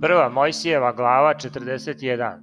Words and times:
Prva 0.00 0.28
Mojsijeva 0.28 0.92
glava 0.92 1.34
41. 1.34 2.38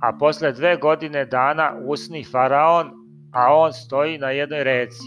A 0.00 0.12
posle 0.18 0.52
dve 0.52 0.76
godine 0.76 1.24
dana 1.24 1.74
usni 1.84 2.24
faraon, 2.24 2.90
a 3.32 3.54
on 3.54 3.72
stoji 3.72 4.18
na 4.18 4.30
jednoj 4.30 4.64
reci. 4.64 5.06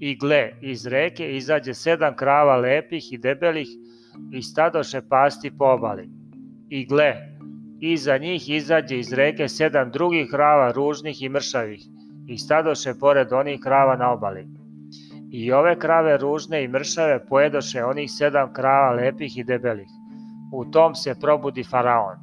I 0.00 0.16
gle, 0.16 0.50
iz 0.60 0.86
reke 0.86 1.36
izađe 1.36 1.74
sedam 1.74 2.16
krava 2.16 2.56
lepih 2.56 3.12
i 3.12 3.18
debelih 3.18 3.68
i 4.32 4.42
stadoše 4.42 5.00
pasti 5.08 5.50
po 5.58 5.64
obali. 5.64 6.08
I 6.68 6.86
gle, 6.86 7.14
iza 7.80 8.18
njih 8.18 8.50
izađe 8.50 8.98
iz 8.98 9.12
reke 9.12 9.48
sedam 9.48 9.90
drugih 9.90 10.28
krava 10.30 10.72
ružnih 10.72 11.22
i 11.22 11.28
mršavih 11.28 11.80
i 12.26 12.38
stadoše 12.38 12.94
pored 13.00 13.32
onih 13.32 13.60
krava 13.60 13.96
na 13.96 14.12
obali. 14.12 14.46
I 15.32 15.52
ove 15.52 15.78
krave 15.78 16.16
ružne 16.16 16.64
i 16.64 16.68
mršave 16.68 17.26
pojedoše 17.26 17.84
onih 17.84 18.10
sedam 18.10 18.52
krava 18.52 18.92
lepih 18.92 19.38
i 19.38 19.44
debelih. 19.44 19.88
U 20.52 20.64
tom 20.64 20.94
se 20.94 21.14
probudi 21.20 21.64
faraon. 21.64 22.16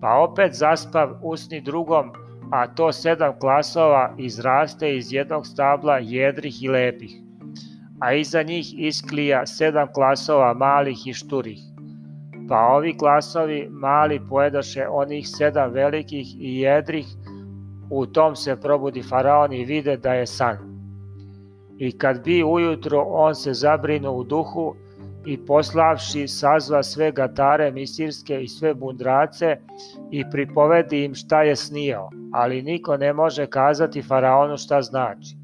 Pa 0.00 0.14
opet 0.18 0.54
zaspav 0.54 1.08
usni 1.22 1.60
drugom, 1.60 2.12
a 2.52 2.66
to 2.66 2.92
sedam 2.92 3.38
klasova 3.40 4.14
izraste 4.18 4.96
iz 4.96 5.12
jednog 5.12 5.46
stabla 5.46 5.98
jedrih 5.98 6.62
i 6.62 6.68
lepih. 6.68 7.16
A 8.00 8.12
iza 8.12 8.42
njih 8.42 8.74
isklija 8.78 9.46
sedam 9.46 9.88
klasova 9.94 10.54
malih 10.54 11.06
i 11.06 11.12
šturih. 11.12 11.58
Pa 12.48 12.58
ovi 12.58 12.96
klasovi 12.98 13.68
mali 13.70 14.20
pojedoše 14.28 14.86
onih 14.88 15.28
sedam 15.28 15.70
velikih 15.72 16.26
i 16.38 16.58
jedrih, 16.60 17.06
u 17.90 18.06
tom 18.06 18.36
se 18.36 18.56
probudi 18.60 19.02
faraon 19.02 19.52
i 19.52 19.64
vide 19.64 19.96
da 19.96 20.14
je 20.14 20.26
san. 20.26 20.56
I 21.78 21.98
kad 21.98 22.24
bi 22.24 22.44
ujutro 22.44 23.04
on 23.06 23.34
se 23.34 23.52
zabrinu 23.52 24.10
u 24.10 24.24
duhu 24.24 24.74
i 25.26 25.46
poslavši 25.46 26.28
sazva 26.28 26.82
sve 26.82 27.12
gatare 27.12 27.70
misirske 27.70 28.42
i 28.42 28.48
sve 28.48 28.74
bundrace 28.74 29.56
i 30.10 30.24
pripovedi 30.30 31.04
im 31.04 31.14
šta 31.14 31.42
je 31.42 31.56
snio, 31.56 32.08
ali 32.32 32.62
niko 32.62 32.96
ne 32.96 33.12
može 33.12 33.46
kazati 33.46 34.02
faraonu 34.02 34.56
šta 34.56 34.82
znači. 34.82 35.36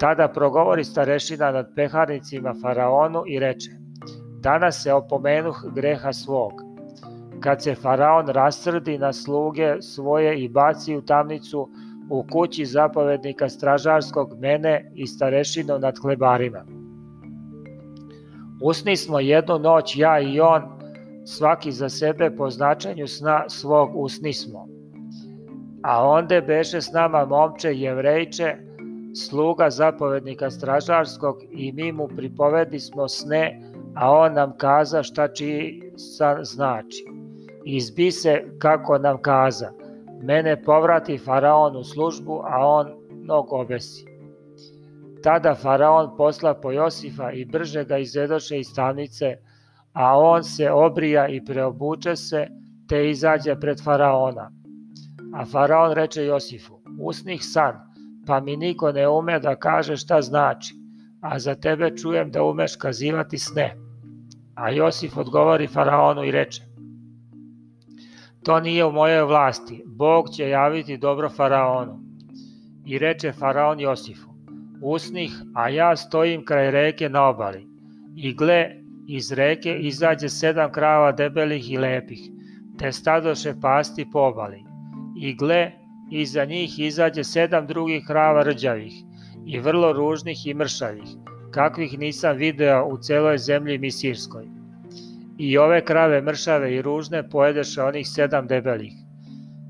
Tada 0.00 0.28
progovori 0.28 0.84
starešina 0.84 1.50
nad 1.50 1.72
peharnicima 1.76 2.54
faraonu 2.62 3.22
i 3.26 3.38
reče, 3.38 3.70
danas 4.40 4.82
se 4.82 4.92
opomenuh 4.92 5.64
greha 5.74 6.12
svog. 6.12 6.52
Kad 7.40 7.62
se 7.62 7.74
faraon 7.74 8.26
rasrdi 8.26 8.98
na 8.98 9.12
sluge 9.12 9.82
svoje 9.82 10.40
i 10.40 10.48
baci 10.48 10.96
u 10.96 11.02
tamnicu 11.02 11.68
u 12.10 12.24
kući 12.32 12.66
zapovednika 12.66 13.48
stražarskog 13.48 14.38
mene 14.40 14.90
i 14.94 15.06
starešinu 15.06 15.78
nad 15.78 15.94
hlebarima. 16.02 16.64
Usni 18.62 18.96
smo 18.96 19.20
jednu 19.20 19.58
noć 19.58 19.96
ja 19.96 20.20
i 20.20 20.40
on, 20.40 20.62
svaki 21.24 21.72
za 21.72 21.88
sebe 21.88 22.36
po 22.36 22.50
značenju 22.50 23.06
sna 23.06 23.48
svog 23.48 23.90
usni 23.94 24.32
smo. 24.32 24.68
A 25.82 26.08
onde 26.08 26.40
beše 26.40 26.80
s 26.80 26.92
nama 26.92 27.24
momče 27.24 27.74
jevrejče, 27.74 28.56
sluga 29.14 29.70
zapovednika 29.70 30.50
stražarskog 30.50 31.36
i 31.50 31.72
mi 31.72 31.92
mu 31.92 32.08
pripovedi 32.08 32.80
smo 32.80 33.08
sne, 33.08 33.60
a 33.94 34.12
on 34.12 34.32
nam 34.32 34.56
kaza 34.56 35.02
šta 35.02 35.28
čiji 35.28 35.92
san 35.96 36.44
znači. 36.44 37.04
Izbi 37.64 38.10
se 38.10 38.44
kako 38.58 38.98
nam 38.98 39.22
kaza, 39.22 39.70
mene 40.22 40.62
povrati 40.62 41.18
faraon 41.18 41.76
u 41.76 41.84
službu, 41.84 42.42
a 42.44 42.66
on 42.66 42.86
nog 43.10 43.52
obesi. 43.52 44.13
Tada 45.24 45.54
faraon 45.54 46.16
posla 46.16 46.54
po 46.54 46.70
Josifa 46.72 47.30
i 47.32 47.44
brže 47.44 47.84
ga 47.84 47.98
izvedoše 47.98 48.58
iz 48.58 48.66
stanice, 48.66 49.36
a 49.92 50.18
on 50.18 50.44
se 50.44 50.70
obrija 50.70 51.28
i 51.28 51.44
preobuče 51.44 52.16
se, 52.16 52.46
te 52.88 53.10
izađe 53.10 53.54
pred 53.60 53.80
faraona. 53.84 54.50
A 55.34 55.44
faraon 55.44 55.92
reče 55.92 56.24
Josifu, 56.24 56.80
usnih 57.00 57.40
san, 57.44 57.74
pa 58.26 58.40
mi 58.40 58.56
niko 58.56 58.92
ne 58.92 59.08
ume 59.08 59.38
da 59.40 59.56
kaže 59.56 59.96
šta 59.96 60.20
znači, 60.22 60.74
a 61.20 61.38
za 61.38 61.54
tebe 61.54 61.96
čujem 61.96 62.30
da 62.30 62.42
umeš 62.42 62.76
kazivati 62.76 63.38
sne. 63.38 63.76
A 64.54 64.70
Josif 64.70 65.16
odgovori 65.16 65.66
faraonu 65.66 66.24
i 66.24 66.30
reče, 66.30 66.62
to 68.42 68.60
nije 68.60 68.84
u 68.84 68.92
mojoj 68.92 69.22
vlasti, 69.22 69.82
Bog 69.86 70.28
će 70.36 70.48
javiti 70.48 70.98
dobro 70.98 71.30
faraonu. 71.30 71.98
I 72.86 72.98
reče 72.98 73.32
faraon 73.32 73.80
Josifu, 73.80 74.33
usnih, 74.84 75.32
a 75.54 75.68
ja 75.68 75.96
stojim 75.96 76.44
kraj 76.44 76.70
reke 76.70 77.08
na 77.08 77.28
obali. 77.28 77.66
I 78.16 78.34
gle, 78.34 78.70
iz 79.08 79.32
reke 79.32 79.78
izađe 79.78 80.28
sedam 80.28 80.72
krava 80.72 81.12
debelih 81.12 81.70
i 81.70 81.78
lepih, 81.78 82.20
te 82.78 82.92
stadoše 82.92 83.54
pasti 83.60 84.06
po 84.12 84.20
obali. 84.20 84.64
I 85.20 85.34
gle, 85.34 85.72
iza 86.10 86.44
njih 86.44 86.78
izađe 86.78 87.24
sedam 87.24 87.66
drugih 87.66 88.04
krava 88.06 88.42
rđavih 88.42 88.92
i 89.46 89.58
vrlo 89.58 89.92
ružnih 89.92 90.46
i 90.46 90.54
mršavih, 90.54 91.08
kakvih 91.50 91.98
nisam 91.98 92.36
video 92.36 92.86
u 92.86 92.98
celoj 92.98 93.38
zemlji 93.38 93.78
misirskoj. 93.78 94.44
I 95.38 95.58
ove 95.58 95.84
krave 95.84 96.22
mršave 96.22 96.74
i 96.74 96.82
ružne 96.82 97.28
pojedeše 97.28 97.82
onih 97.82 98.08
sedam 98.08 98.46
debelih. 98.46 98.92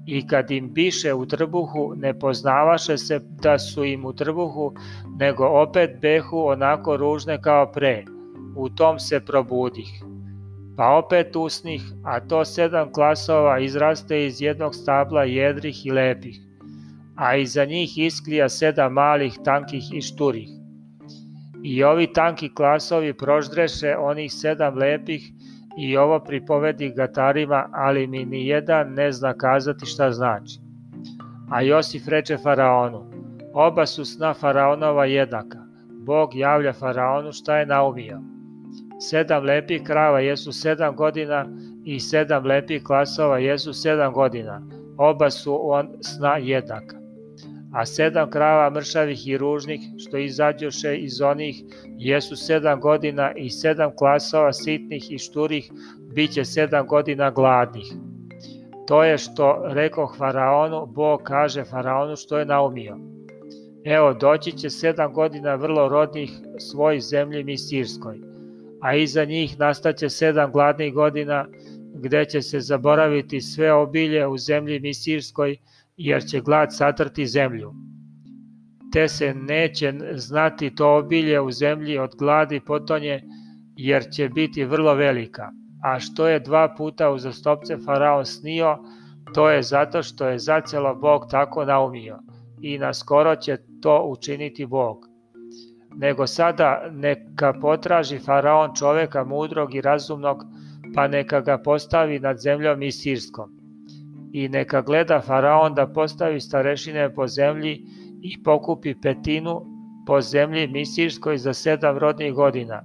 I 0.06 0.26
kad 0.26 0.50
im 0.50 0.72
biše 0.72 1.14
u 1.14 1.26
trbuhu, 1.26 1.94
ne 1.96 2.18
poznavaše 2.18 2.98
se 2.98 3.20
da 3.42 3.58
su 3.58 3.84
im 3.84 4.04
u 4.04 4.12
trbuhu, 4.12 4.74
nego 5.18 5.46
opet 5.46 5.90
behu 6.00 6.46
onako 6.46 6.96
ružne 6.96 7.42
kao 7.42 7.72
pre. 7.72 8.04
U 8.56 8.68
tom 8.68 8.98
se 8.98 9.20
probudih. 9.20 10.04
Pa 10.76 10.88
opet 10.88 11.36
usnih, 11.36 11.82
a 12.04 12.20
to 12.20 12.44
sedam 12.44 12.92
klasova 12.92 13.58
izraste 13.60 14.26
iz 14.26 14.40
jednog 14.42 14.74
stabla 14.74 15.24
jedrih 15.24 15.86
i 15.86 15.90
lepih, 15.90 16.40
a 17.16 17.36
iza 17.36 17.64
njih 17.64 17.98
isklija 17.98 18.48
sedam 18.48 18.92
malih, 18.92 19.38
tankih 19.44 19.92
i 19.92 20.02
šturih. 20.02 20.48
I 21.62 21.84
ovi 21.84 22.12
tanki 22.12 22.54
klasovi 22.54 23.12
proždreše 23.12 23.96
onih 23.96 24.32
sedam 24.32 24.74
lepih 24.78 25.32
i 25.78 25.96
ovo 25.96 26.20
pripovedi 26.20 26.92
gatarima, 26.96 27.68
ali 27.72 28.06
mi 28.06 28.24
ni 28.24 28.46
jedan 28.46 28.92
ne 28.92 29.12
zna 29.12 29.34
kazati 29.34 29.86
šta 29.86 30.10
znači. 30.12 30.58
A 31.50 31.62
Josif 31.62 32.08
reče 32.08 32.36
faraonu, 32.36 33.10
oba 33.54 33.86
su 33.86 34.04
sna 34.04 34.34
faraonova 34.34 35.04
jednaka. 35.04 35.58
Bog 36.06 36.34
javlja 36.34 36.72
faraonu 36.72 37.32
šta 37.32 37.58
je 37.58 37.66
naumio. 37.66 38.20
Sedam 39.00 39.44
lepih 39.44 39.82
krava 39.82 40.20
jesu 40.20 40.52
sedam 40.52 40.96
godina 40.96 41.46
i 41.84 42.00
sedam 42.00 42.46
lepih 42.46 42.82
klasova 42.82 43.38
jesu 43.38 43.72
sedam 43.72 44.12
godina. 44.12 44.62
Oba 44.98 45.30
su 45.30 45.58
on 45.62 45.88
sna 46.00 46.36
jednaka 46.36 47.03
a 47.74 47.86
sedam 47.86 48.30
krava 48.30 48.70
mršavih 48.70 49.28
i 49.28 49.38
ružnih, 49.38 49.80
što 49.98 50.18
izađoše 50.18 50.96
iz 50.96 51.20
onih, 51.20 51.62
jesu 51.98 52.36
sedam 52.36 52.80
godina 52.80 53.32
i 53.36 53.50
sedam 53.50 53.90
klasova 53.96 54.52
sitnih 54.52 55.12
i 55.12 55.18
šturih, 55.18 55.70
bit 56.14 56.30
će 56.30 56.44
sedam 56.44 56.86
godina 56.86 57.30
gladnih. 57.30 57.92
To 58.86 59.04
je 59.04 59.18
što 59.18 59.62
rekoh 59.68 60.16
Faraonu, 60.18 60.86
Bog 60.86 61.20
kaže 61.22 61.64
Faraonu 61.64 62.16
što 62.16 62.38
je 62.38 62.44
naumio. 62.44 62.96
Evo, 63.84 64.14
doći 64.14 64.52
će 64.52 64.70
sedam 64.70 65.12
godina 65.12 65.54
vrlo 65.54 65.88
rodnih 65.88 66.30
svoj 66.58 67.00
zemlji 67.00 67.44
Misirskoj, 67.44 68.18
a 68.80 68.94
iza 68.96 69.24
njih 69.24 69.58
nastaće 69.58 70.08
sedam 70.08 70.52
gladnih 70.52 70.94
godina, 70.94 71.46
gde 71.94 72.24
će 72.24 72.42
se 72.42 72.60
zaboraviti 72.60 73.40
sve 73.40 73.72
obilje 73.72 74.26
u 74.26 74.38
zemlji 74.38 74.80
Misirskoj, 74.80 75.56
jer 75.96 76.24
će 76.24 76.40
glad 76.40 76.76
satrti 76.76 77.26
zemlju. 77.26 77.72
Te 78.92 79.08
se 79.08 79.34
neće 79.34 79.92
znati 80.14 80.74
to 80.74 80.96
obilje 80.96 81.40
u 81.40 81.50
zemlji 81.50 81.98
od 81.98 82.10
gladi 82.18 82.60
potonje, 82.60 83.22
jer 83.76 84.04
će 84.12 84.28
biti 84.28 84.64
vrlo 84.64 84.94
velika. 84.94 85.50
A 85.82 86.00
što 86.00 86.28
je 86.28 86.40
dva 86.40 86.74
puta 86.76 87.10
uzastopce 87.10 87.76
faraon 87.86 88.24
snio, 88.24 88.78
to 89.34 89.50
je 89.50 89.62
zato 89.62 90.02
što 90.02 90.28
je 90.28 90.38
zacelo 90.38 90.94
Bog 90.94 91.26
tako 91.30 91.64
naumio 91.64 92.18
i 92.60 92.78
naskoro 92.78 93.36
će 93.36 93.56
to 93.82 94.04
učiniti 94.06 94.66
Bog. 94.66 95.08
Nego 95.96 96.26
sada 96.26 96.88
neka 96.90 97.52
potraži 97.60 98.18
faraon 98.18 98.74
čoveka 98.78 99.24
mudrog 99.24 99.74
i 99.74 99.80
razumnog, 99.80 100.44
pa 100.94 101.08
neka 101.08 101.40
ga 101.40 101.58
postavi 101.58 102.18
nad 102.18 102.38
zemljom 102.38 102.82
i 102.82 102.92
sirskom 102.92 103.53
i 104.34 104.48
neka 104.48 104.80
gleda 104.82 105.20
faraon 105.20 105.74
da 105.74 105.86
postavi 105.86 106.40
starešine 106.40 107.14
po 107.14 107.26
zemlji 107.26 107.86
i 108.22 108.42
pokupi 108.42 108.94
petinu 109.02 109.60
po 110.06 110.20
zemlji 110.20 110.66
misirskoj 110.68 111.38
za 111.38 111.52
sedam 111.52 111.98
rodnih 111.98 112.32
godina. 112.32 112.82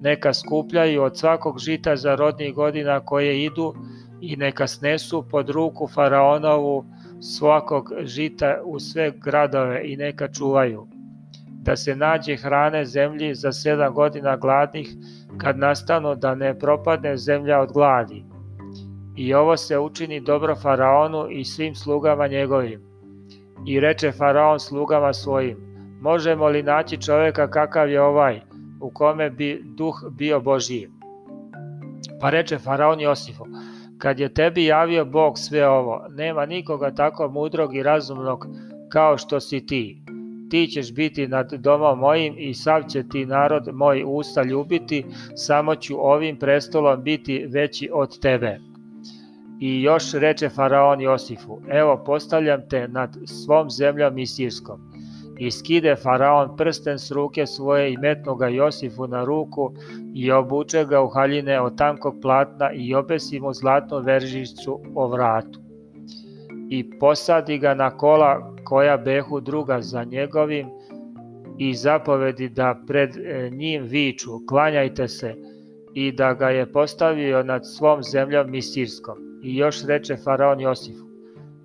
Neka 0.00 0.32
skupljaju 0.34 1.02
od 1.02 1.18
svakog 1.18 1.58
žita 1.58 1.96
za 1.96 2.14
rodnih 2.14 2.54
godina 2.54 3.00
koje 3.00 3.44
idu 3.44 3.74
i 4.20 4.36
neka 4.36 4.66
snesu 4.66 5.28
pod 5.30 5.50
ruku 5.50 5.88
faraonovu 5.88 6.84
svakog 7.20 7.92
žita 8.00 8.56
u 8.64 8.78
sve 8.78 9.12
gradove 9.24 9.80
i 9.84 9.96
neka 9.96 10.28
čuvaju. 10.28 10.86
da 11.64 11.76
se 11.76 11.96
nađe 11.96 12.36
hrane 12.36 12.84
zemlji 12.84 13.34
za 13.34 13.52
sedam 13.52 13.94
godina 13.94 14.36
gladnih, 14.36 14.88
kad 15.38 15.58
nastanu 15.58 16.14
da 16.14 16.34
ne 16.34 16.58
propadne 16.58 17.16
zemlja 17.16 17.60
od 17.60 17.72
gladi. 17.72 18.24
I 19.16 19.34
ovo 19.34 19.56
se 19.56 19.78
učini 19.78 20.20
dobro 20.20 20.56
Faraonu 20.56 21.30
i 21.30 21.44
svim 21.44 21.74
slugama 21.74 22.26
njegovim. 22.26 22.80
I 23.66 23.80
reče 23.80 24.12
Faraon 24.12 24.60
slugama 24.60 25.12
svojim, 25.12 25.56
možemo 26.00 26.48
li 26.48 26.62
naći 26.62 27.02
čoveka 27.02 27.50
kakav 27.50 27.90
je 27.90 28.02
ovaj, 28.02 28.40
u 28.80 28.90
kome 28.90 29.30
bi 29.30 29.62
duh 29.64 29.94
bio 30.10 30.40
Božiji? 30.40 30.88
Pa 32.20 32.30
reče 32.30 32.58
Faraon 32.58 33.00
Josifu, 33.00 33.44
kad 33.98 34.20
je 34.20 34.34
tebi 34.34 34.64
javio 34.64 35.04
Bog 35.04 35.38
sve 35.38 35.68
ovo, 35.68 36.06
nema 36.10 36.46
nikoga 36.46 36.90
tako 36.90 37.28
mudrog 37.28 37.76
i 37.76 37.82
razumnog 37.82 38.46
kao 38.88 39.18
što 39.18 39.40
si 39.40 39.66
ti. 39.66 40.02
Ti 40.50 40.66
ćeš 40.66 40.94
biti 40.94 41.28
nad 41.28 41.52
domom 41.52 41.98
mojim 41.98 42.34
i 42.38 42.54
sav 42.54 42.82
će 42.82 43.08
ti 43.08 43.26
narod 43.26 43.68
moj 43.72 44.04
usta 44.06 44.42
ljubiti, 44.42 45.04
samo 45.34 45.74
ću 45.74 45.94
ovim 45.98 46.36
prestolom 46.36 47.02
biti 47.02 47.46
veći 47.48 47.90
od 47.92 48.20
tebe. 48.20 48.73
I 49.60 49.82
još 49.82 50.12
reče 50.12 50.48
Faraon 50.48 51.00
Josifu, 51.00 51.58
evo 51.68 52.02
postavljam 52.06 52.68
te 52.68 52.88
nad 52.88 53.16
svom 53.26 53.70
zemljom 53.70 54.18
i 54.18 54.26
Sirskom. 54.26 54.80
I 55.38 55.50
skide 55.50 55.96
Faraon 55.96 56.56
prsten 56.56 56.98
s 56.98 57.10
ruke 57.10 57.46
svoje 57.46 57.92
i 57.92 57.96
metnu 57.96 58.34
ga 58.34 58.48
Josifu 58.48 59.06
na 59.06 59.24
ruku 59.24 59.72
i 60.14 60.30
obuče 60.32 60.84
ga 60.84 61.02
u 61.02 61.08
haljine 61.08 61.60
od 61.60 61.78
tankog 61.78 62.14
platna 62.22 62.72
i 62.72 62.94
obesi 62.94 63.40
mu 63.40 63.52
zlatnu 63.52 63.98
veržicu 64.00 64.80
o 64.94 65.08
vratu. 65.08 65.60
I 66.70 66.98
posadi 66.98 67.58
ga 67.58 67.74
na 67.74 67.90
kola 67.90 68.54
koja 68.64 68.96
behu 68.96 69.40
druga 69.40 69.80
za 69.80 70.04
njegovim 70.04 70.66
i 71.58 71.74
zapovedi 71.74 72.48
da 72.48 72.80
pred 72.86 73.16
e, 73.16 73.50
njim 73.50 73.82
viču, 73.82 74.30
klanjajte 74.48 75.08
se, 75.08 75.34
i 75.94 76.12
da 76.12 76.34
ga 76.34 76.48
je 76.48 76.72
postavio 76.72 77.42
nad 77.42 77.62
svom 77.66 78.02
zemljom 78.02 78.50
Misirskom. 78.50 79.33
I 79.44 79.56
još 79.56 79.84
reče 79.86 80.16
Faraon 80.16 80.60
Josifu, 80.60 81.04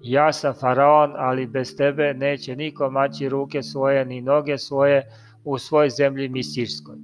ja 0.04 0.34
sam 0.34 0.54
Faraon, 0.54 1.14
ali 1.18 1.48
bez 1.48 1.76
tebe 1.76 2.14
neće 2.14 2.56
niko 2.56 2.90
maći 2.90 3.30
ruke 3.30 3.64
svoje 3.64 4.06
ni 4.06 4.22
noge 4.22 4.58
svoje 4.58 5.04
u 5.44 5.58
svoj 5.58 5.90
zemlji 5.90 6.30
Misirskoj. 6.30 6.96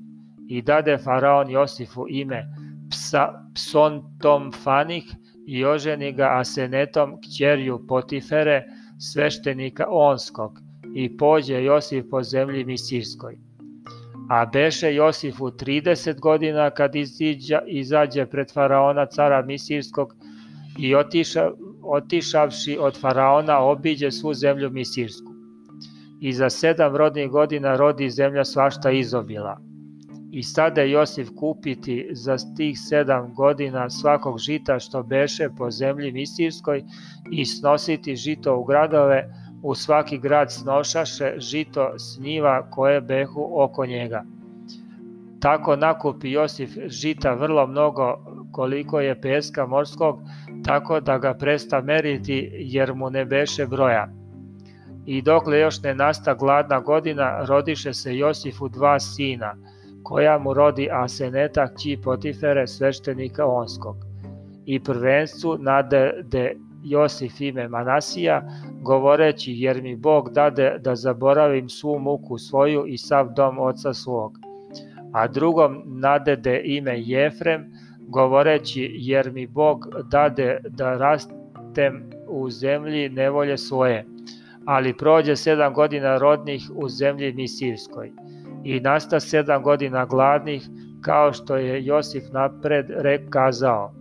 I 0.50 0.62
dade 0.62 0.98
Faraon 0.98 1.50
Josifu 1.50 2.06
ime 2.10 2.46
Psa, 2.90 3.34
Psontom 3.54 4.52
Fanih 4.64 5.04
i 5.48 5.66
oženi 5.66 6.12
ga 6.12 6.30
Asenetom 6.32 7.18
kćerju 7.22 7.88
Potifere, 7.88 8.64
sveštenika 9.00 9.86
Onskog, 9.90 10.60
i 10.96 11.18
pođe 11.18 11.64
Josif 11.64 12.06
po 12.12 12.24
zemlji 12.24 12.66
Misirskoj. 12.66 13.38
A 14.30 14.46
beše 14.46 14.96
Josifu 14.96 15.46
30 15.46 16.20
godina 16.20 16.70
kad 16.70 16.96
iziđa, 16.96 17.62
izađe 17.68 18.26
pred 18.26 18.54
faraona 18.54 19.06
cara 19.06 19.42
Misirskog 19.42 20.16
i 20.78 20.96
otiša, 20.96 21.52
otišavši 21.84 22.78
od 22.80 23.02
faraona 23.02 23.60
obiđe 23.60 24.12
svu 24.12 24.34
zemlju 24.34 24.70
Misirsku. 24.70 25.32
I 26.22 26.34
za 26.34 26.50
sedam 26.50 26.96
rodnih 26.96 27.30
godina 27.30 27.76
rodi 27.76 28.10
zemlja 28.10 28.46
svašta 28.46 28.92
izobila. 28.92 29.58
I 30.32 30.44
stade 30.44 30.90
Josif 30.90 31.30
kupiti 31.36 32.10
za 32.12 32.38
tih 32.58 32.80
sedam 32.80 33.34
godina 33.34 33.90
svakog 33.90 34.40
žita 34.40 34.80
što 34.80 35.04
beše 35.04 35.50
po 35.58 35.72
zemlji 35.72 36.12
Misirskoj 36.12 36.84
i 37.32 37.46
snositi 37.46 38.16
žito 38.16 38.58
u 38.58 38.64
gradove, 38.64 39.30
u 39.64 39.76
svaki 39.76 40.18
grad 40.18 40.52
snošaše 40.52 41.34
žito 41.38 41.94
s 41.98 42.20
njiva 42.20 42.70
koje 42.70 43.02
behu 43.02 43.50
oko 43.54 43.86
njega. 43.86 44.24
Tako 45.40 45.76
nakupi 45.76 46.32
Josif 46.32 46.70
žita 46.86 47.34
vrlo 47.34 47.68
mnogo 47.68 48.18
koliko 48.56 49.00
je 49.00 49.22
peska 49.22 49.66
morskog, 49.66 50.20
tako 50.66 51.00
da 51.00 51.18
ga 51.18 51.34
presta 51.34 51.82
meriti 51.82 52.50
jer 52.54 52.94
mu 52.94 53.10
ne 53.10 53.26
beše 53.26 53.66
broja. 53.66 54.08
I 55.06 55.22
dokle 55.22 55.60
još 55.60 55.82
ne 55.84 55.96
nasta 55.96 56.34
gladna 56.34 56.80
godina, 56.80 57.46
rodiše 57.46 57.94
se 57.94 58.18
Josifu 58.18 58.70
dva 58.70 59.00
sina, 59.00 59.56
koja 60.04 60.38
mu 60.38 60.54
rodi 60.54 60.88
Aseneta 60.92 61.68
kći 61.68 61.98
Potifere 62.04 62.68
sveštenika 62.68 63.46
Onskog. 63.46 63.96
I 64.66 64.80
prvenstvu 64.80 65.58
nade 65.58 66.12
de 66.24 66.56
Josif 66.84 67.42
ime 67.42 67.68
Manasija, 67.68 68.42
govoreći 68.82 69.52
jer 69.52 69.82
mi 69.82 69.96
Bog 69.96 70.30
dade 70.34 70.78
da 70.80 70.96
zaboravim 70.96 71.70
svu 71.70 72.00
muku 72.00 72.38
svoju 72.38 72.86
i 72.88 72.98
sav 72.98 73.34
dom 73.36 73.60
oca 73.60 73.94
svog. 73.94 74.38
A 75.14 75.28
drugom 75.28 75.82
nadede 75.86 76.62
ime 76.66 77.02
Jefrem, 77.02 77.75
govoreći 78.08 78.92
jer 78.94 79.32
mi 79.32 79.48
Bog 79.48 79.88
dade 80.12 80.60
da 80.70 80.98
rastem 80.98 82.10
u 82.28 82.50
zemlji 82.50 83.10
nevolje 83.10 83.58
svoje. 83.58 84.06
Ali 84.66 84.98
prođe 84.98 85.36
sedam 85.36 85.74
godina 85.74 86.18
rodnih 86.18 86.72
u 86.76 86.90
zemlji 86.90 87.34
Misirskoj 87.34 88.12
i 88.66 88.80
nasta 88.80 89.20
sedam 89.20 89.64
godina 89.64 90.06
gladnih, 90.06 90.68
kao 91.02 91.34
što 91.34 91.56
je 91.56 91.86
Josif 91.86 92.24
napred 92.32 92.86
rekazao. 92.90 93.94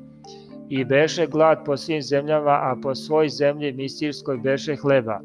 I 0.69 0.85
beše 0.85 1.27
glad 1.27 1.65
po 1.65 1.77
svim 1.77 2.03
zemljama, 2.03 2.50
a 2.50 2.77
po 2.83 2.95
svoj 2.95 3.29
zemlji 3.29 3.73
Misirskoj 3.73 4.37
beše 4.37 4.77
hleba. 4.77 5.21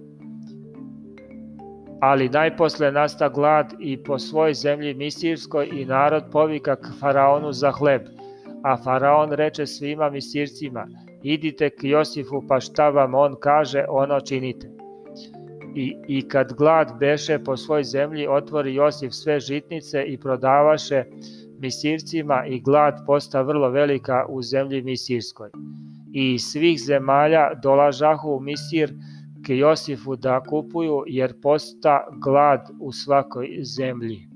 Ali 2.02 2.30
najposle 2.30 2.92
nasta 2.92 3.30
glad 3.30 3.74
i 3.80 4.04
po 4.04 4.20
svoj 4.20 4.54
zemlji 4.54 4.94
Misirskoj 4.94 5.70
i 5.72 5.86
narod 5.86 6.24
povika 6.32 6.76
k 6.76 6.88
faraonu 7.00 7.52
za 7.52 7.72
hleb. 7.72 8.02
A 8.64 8.78
faraon 8.78 9.32
reče 9.32 9.66
svima 9.66 10.10
Misircima, 10.10 10.88
idite 11.24 11.70
k 11.70 11.84
Josifu 11.84 12.44
pa 12.48 12.60
šta 12.60 12.90
vam 12.90 13.14
on 13.14 13.36
kaže, 13.40 13.86
ono 13.90 14.20
činite. 14.20 14.70
I, 15.76 15.96
I 16.08 16.28
kad 16.28 16.54
glad 16.54 16.92
beše 17.00 17.40
po 17.44 17.58
svoj 17.58 17.84
zemlji, 17.84 18.28
otvori 18.28 18.76
Josif 18.76 19.14
sve 19.14 19.40
žitnice 19.40 20.04
i 20.04 20.18
prodavaše 20.18 21.04
Misircima 21.60 22.46
i 22.46 22.60
glad 22.60 22.94
posta 23.06 23.42
vrlo 23.42 23.70
velika 23.70 24.26
u 24.30 24.42
zemlji 24.42 24.82
Misirskoj. 24.82 25.50
I 26.14 26.40
svih 26.40 26.80
zemalja 26.82 27.54
dolažahu 27.64 28.30
u 28.30 28.40
Misir 28.40 28.94
ke 29.46 29.58
Josifu 29.58 30.16
da 30.16 30.44
kupuju, 30.44 31.04
jer 31.08 31.34
posta 31.42 32.08
glad 32.24 32.70
u 32.80 32.92
svakoj 32.92 33.48
zemlji. 33.62 34.29